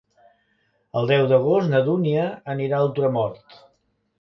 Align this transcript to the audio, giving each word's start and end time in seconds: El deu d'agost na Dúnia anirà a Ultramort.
El 1.01 1.09
deu 1.11 1.27
d'agost 1.33 1.71
na 1.73 1.81
Dúnia 1.91 2.25
anirà 2.55 2.81
a 2.81 2.89
Ultramort. 2.89 3.63